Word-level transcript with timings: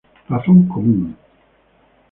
Razón 0.31 0.59
común. 0.71 1.01